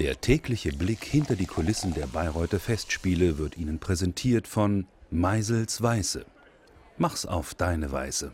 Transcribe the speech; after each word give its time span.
Der 0.00 0.20
tägliche 0.20 0.72
Blick 0.72 1.04
hinter 1.04 1.36
die 1.36 1.46
Kulissen 1.46 1.94
der 1.94 2.08
Bayreuther 2.08 2.58
Festspiele 2.58 3.38
wird 3.38 3.56
Ihnen 3.56 3.78
präsentiert 3.78 4.48
von 4.48 4.86
Meisels 5.12 5.80
Weiße. 5.80 6.26
Mach's 6.98 7.24
auf 7.24 7.54
deine 7.54 7.92
Weise. 7.92 8.32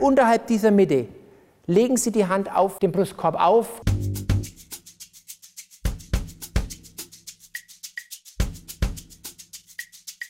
Unterhalb 0.00 0.48
dieser 0.48 0.72
Mitte 0.72 1.06
legen 1.66 1.96
Sie 1.96 2.10
die 2.10 2.26
Hand 2.26 2.52
auf 2.52 2.80
den 2.80 2.90
Brustkorb 2.90 3.36
auf. 3.36 3.80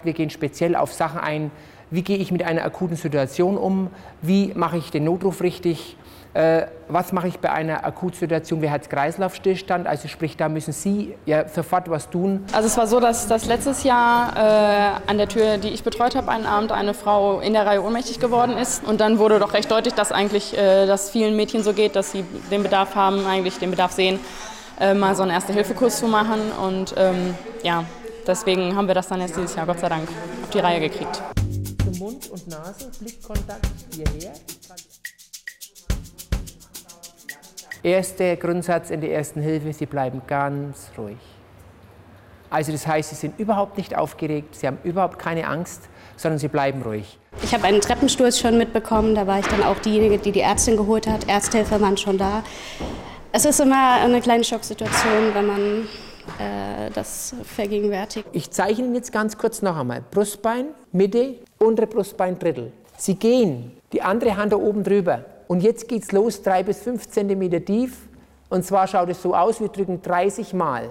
Wir 0.04 0.12
gehen 0.12 0.30
speziell 0.30 0.76
auf 0.76 0.92
Sachen 0.92 1.20
ein, 1.20 1.50
wie 1.90 2.02
gehe 2.02 2.16
ich 2.16 2.32
mit 2.32 2.42
einer 2.42 2.64
akuten 2.64 2.96
Situation 2.96 3.58
um, 3.58 3.90
wie 4.22 4.52
mache 4.54 4.78
ich 4.78 4.90
den 4.90 5.04
Notruf 5.04 5.42
richtig, 5.42 5.96
äh, 6.32 6.62
was 6.88 7.12
mache 7.12 7.28
ich 7.28 7.38
bei 7.38 7.52
einer 7.52 7.84
Akutsituation 7.84 8.62
wie 8.62 8.68
Herz-Kreislauf-Stillstand, 8.68 9.86
also 9.86 10.08
sprich, 10.08 10.38
da 10.38 10.48
müssen 10.48 10.72
Sie 10.72 11.14
ja 11.26 11.46
sofort 11.46 11.90
was 11.90 12.08
tun. 12.08 12.44
Also 12.52 12.68
es 12.68 12.78
war 12.78 12.86
so, 12.86 12.98
dass, 12.98 13.28
dass 13.28 13.44
letztes 13.44 13.84
Jahr 13.84 14.34
äh, 14.34 15.10
an 15.10 15.18
der 15.18 15.28
Tür, 15.28 15.58
die 15.58 15.68
ich 15.68 15.84
betreut 15.84 16.16
habe, 16.16 16.30
einen 16.30 16.46
Abend 16.46 16.72
eine 16.72 16.94
Frau 16.94 17.40
in 17.40 17.52
der 17.52 17.66
Reihe 17.66 17.82
ohnmächtig 17.82 18.18
geworden 18.18 18.56
ist. 18.56 18.82
Und 18.84 19.02
dann 19.02 19.18
wurde 19.18 19.38
doch 19.38 19.52
recht 19.52 19.70
deutlich, 19.70 19.92
dass 19.92 20.10
eigentlich 20.10 20.56
äh, 20.56 20.86
das 20.86 21.10
vielen 21.10 21.36
Mädchen 21.36 21.62
so 21.62 21.74
geht, 21.74 21.94
dass 21.94 22.12
sie 22.12 22.24
den 22.50 22.62
Bedarf 22.62 22.94
haben, 22.94 23.26
eigentlich 23.26 23.58
den 23.58 23.70
Bedarf 23.70 23.92
sehen, 23.92 24.18
äh, 24.80 24.94
mal 24.94 25.14
so 25.14 25.22
einen 25.22 25.32
Erste-Hilfe-Kurs 25.32 25.98
zu 25.98 26.06
machen. 26.06 26.40
Und 26.64 26.94
ähm, 26.96 27.34
ja, 27.62 27.84
deswegen 28.26 28.74
haben 28.76 28.86
wir 28.86 28.94
das 28.94 29.08
dann 29.08 29.20
jetzt 29.20 29.36
dieses 29.36 29.54
Jahr 29.54 29.66
Gott 29.66 29.80
sei 29.80 29.88
Dank 29.88 30.08
auf 30.08 30.50
die 30.50 30.58
Reihe 30.58 30.80
gekriegt. 30.80 31.22
Mund 31.98 32.30
und 32.30 32.48
Nase, 32.48 32.90
Blickkontakt 32.98 33.66
hierher. 33.94 34.32
Erster 37.84 38.36
Grundsatz 38.36 38.90
in 38.90 39.00
der 39.00 39.12
Ersten 39.12 39.40
Hilfe, 39.40 39.72
Sie 39.72 39.86
bleiben 39.86 40.22
ganz 40.26 40.90
ruhig. 40.98 41.18
Also 42.50 42.72
das 42.72 42.86
heißt, 42.86 43.10
Sie 43.10 43.16
sind 43.16 43.38
überhaupt 43.38 43.76
nicht 43.76 43.96
aufgeregt, 43.96 44.56
Sie 44.56 44.66
haben 44.66 44.78
überhaupt 44.84 45.18
keine 45.18 45.46
Angst, 45.46 45.88
sondern 46.16 46.38
Sie 46.38 46.48
bleiben 46.48 46.82
ruhig. 46.82 47.18
Ich 47.42 47.54
habe 47.54 47.64
einen 47.64 47.80
Treppensturz 47.80 48.38
schon 48.38 48.58
mitbekommen, 48.58 49.14
da 49.14 49.26
war 49.26 49.38
ich 49.38 49.46
dann 49.46 49.62
auch 49.62 49.78
diejenige, 49.78 50.18
die 50.18 50.32
die 50.32 50.40
Ärztin 50.40 50.76
geholt 50.76 51.06
hat. 51.06 51.28
Ärztehelfer 51.28 51.80
waren 51.80 51.96
schon 51.96 52.18
da. 52.18 52.42
Es 53.32 53.44
ist 53.44 53.60
immer 53.60 54.00
eine 54.00 54.20
kleine 54.20 54.44
Schocksituation, 54.44 55.34
wenn 55.34 55.46
man 55.46 55.88
äh, 56.38 56.90
das 56.94 57.34
vergegenwärtigt. 57.42 58.26
Ich 58.32 58.50
zeichne 58.50 58.84
Ihnen 58.84 58.94
jetzt 58.94 59.12
ganz 59.12 59.36
kurz 59.36 59.62
noch 59.62 59.76
einmal. 59.76 60.02
Brustbein, 60.10 60.66
Mitte, 60.92 61.36
untere 61.58 61.86
Brustbein, 61.86 62.38
Drittel. 62.38 62.72
Sie 62.96 63.14
gehen, 63.14 63.72
die 63.92 64.02
andere 64.02 64.36
Hand 64.36 64.52
da 64.52 64.56
oben 64.56 64.84
drüber. 64.84 65.24
Und 65.48 65.62
jetzt 65.62 65.88
geht's 65.88 66.12
los, 66.12 66.42
drei 66.42 66.62
bis 66.62 66.78
fünf 66.78 67.08
Zentimeter 67.08 67.64
tief. 67.64 68.08
Und 68.48 68.64
zwar 68.64 68.86
schaut 68.86 69.08
es 69.08 69.20
so 69.22 69.34
aus, 69.34 69.60
wir 69.60 69.68
drücken 69.68 70.00
30 70.02 70.54
Mal. 70.54 70.90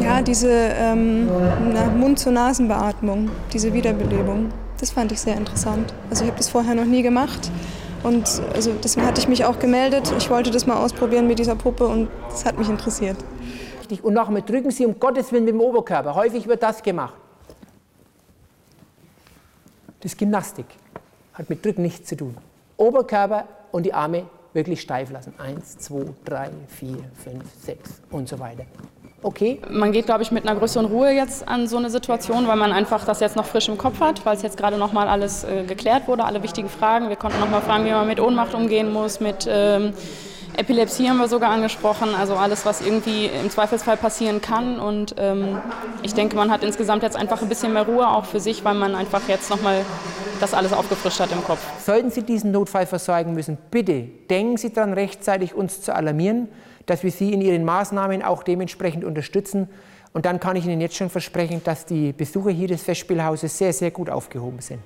Ja, 0.00 0.22
diese 0.22 0.50
ähm, 0.50 1.28
Mund-zu-Nasen-Beatmung, 1.98 3.30
diese 3.52 3.72
Wiederbelebung, 3.72 4.50
das 4.78 4.90
fand 4.90 5.12
ich 5.12 5.20
sehr 5.20 5.36
interessant. 5.36 5.94
Also 6.10 6.24
ich 6.24 6.30
habe 6.30 6.38
das 6.38 6.48
vorher 6.48 6.74
noch 6.74 6.84
nie 6.84 7.02
gemacht. 7.02 7.50
Und 8.04 8.42
also 8.54 8.74
deswegen 8.84 9.06
hatte 9.06 9.20
ich 9.20 9.28
mich 9.28 9.44
auch 9.46 9.58
gemeldet. 9.58 10.12
Ich 10.18 10.28
wollte 10.28 10.50
das 10.50 10.66
mal 10.66 10.76
ausprobieren 10.76 11.26
mit 11.26 11.38
dieser 11.38 11.56
Puppe 11.56 11.86
und 11.86 12.08
das 12.28 12.44
hat 12.44 12.58
mich 12.58 12.68
interessiert. 12.68 13.16
Und 14.02 14.14
nochmal 14.14 14.42
drücken 14.42 14.70
Sie 14.70 14.84
um 14.84 15.00
Gottes 15.00 15.32
Willen 15.32 15.46
mit 15.46 15.54
dem 15.54 15.60
Oberkörper. 15.60 16.14
Häufig 16.14 16.46
wird 16.46 16.62
das 16.62 16.82
gemacht. 16.82 17.14
Das 20.00 20.12
ist 20.12 20.18
Gymnastik. 20.18 20.66
Hat 21.32 21.48
mit 21.48 21.64
Drücken 21.64 21.82
nichts 21.82 22.06
zu 22.06 22.16
tun. 22.16 22.36
Oberkörper 22.76 23.46
und 23.72 23.84
die 23.84 23.94
Arme 23.94 24.26
wirklich 24.52 24.82
steif 24.82 25.10
lassen. 25.10 25.32
Eins, 25.38 25.78
zwei, 25.78 26.04
drei, 26.24 26.50
vier, 26.68 26.98
fünf, 27.14 27.44
sechs 27.58 28.02
und 28.10 28.28
so 28.28 28.38
weiter 28.38 28.66
okay. 29.24 29.58
Man 29.70 29.92
geht, 29.92 30.06
glaube 30.06 30.22
ich, 30.22 30.30
mit 30.30 30.46
einer 30.46 30.58
größeren 30.58 30.86
Ruhe 30.86 31.10
jetzt 31.10 31.48
an 31.48 31.66
so 31.66 31.78
eine 31.78 31.90
Situation, 31.90 32.46
weil 32.46 32.56
man 32.56 32.72
einfach 32.72 33.04
das 33.04 33.20
jetzt 33.20 33.36
noch 33.36 33.46
frisch 33.46 33.68
im 33.68 33.78
Kopf 33.78 34.00
hat, 34.00 34.24
weil 34.24 34.36
es 34.36 34.42
jetzt 34.42 34.56
gerade 34.56 34.76
noch 34.76 34.92
mal 34.92 35.08
alles 35.08 35.44
äh, 35.44 35.64
geklärt 35.64 36.06
wurde, 36.06 36.24
alle 36.24 36.42
wichtigen 36.42 36.68
Fragen. 36.68 37.08
Wir 37.08 37.16
konnten 37.16 37.40
noch 37.40 37.50
mal 37.50 37.60
fragen, 37.60 37.84
wie 37.86 37.90
man 37.90 38.06
mit 38.06 38.20
Ohnmacht 38.20 38.54
umgehen 38.54 38.92
muss, 38.92 39.20
mit 39.20 39.48
ähm, 39.48 39.94
Epilepsie 40.56 41.08
haben 41.08 41.18
wir 41.18 41.26
sogar 41.26 41.50
angesprochen, 41.50 42.14
also 42.14 42.34
alles, 42.34 42.64
was 42.64 42.80
irgendwie 42.80 43.26
im 43.26 43.50
Zweifelsfall 43.50 43.96
passieren 43.96 44.40
kann. 44.40 44.78
Und 44.78 45.16
ähm, 45.18 45.58
ich 46.02 46.14
denke, 46.14 46.36
man 46.36 46.50
hat 46.50 46.62
insgesamt 46.62 47.02
jetzt 47.02 47.16
einfach 47.16 47.42
ein 47.42 47.48
bisschen 47.48 47.72
mehr 47.72 47.86
Ruhe 47.86 48.06
auch 48.06 48.24
für 48.24 48.38
sich, 48.38 48.64
weil 48.64 48.74
man 48.74 48.94
einfach 48.94 49.22
jetzt 49.26 49.50
noch 49.50 49.62
mal 49.62 49.84
das 50.44 50.54
alles 50.54 50.72
aufgefrischt 50.72 51.20
hat 51.20 51.32
im 51.32 51.42
Kopf. 51.42 51.60
Sollten 51.84 52.10
Sie 52.10 52.22
diesen 52.22 52.52
Notfall 52.52 52.86
versorgen 52.86 53.34
müssen, 53.34 53.58
bitte 53.70 54.02
denken 54.30 54.56
Sie 54.56 54.72
daran, 54.72 54.92
rechtzeitig 54.92 55.54
uns 55.54 55.80
zu 55.80 55.94
alarmieren 55.94 56.48
dass 56.86 57.02
wir 57.02 57.10
Sie 57.10 57.32
in 57.32 57.40
Ihren 57.40 57.64
Maßnahmen 57.64 58.22
auch 58.22 58.42
dementsprechend 58.42 59.04
unterstützen. 59.04 59.68
Und 60.12 60.26
dann 60.26 60.38
kann 60.40 60.56
ich 60.56 60.64
Ihnen 60.64 60.80
jetzt 60.80 60.96
schon 60.96 61.10
versprechen, 61.10 61.60
dass 61.64 61.86
die 61.86 62.12
Besucher 62.12 62.50
hier 62.50 62.68
des 62.68 62.82
Festspielhauses 62.82 63.56
sehr, 63.56 63.72
sehr 63.72 63.90
gut 63.90 64.10
aufgehoben 64.10 64.60
sind. 64.60 64.80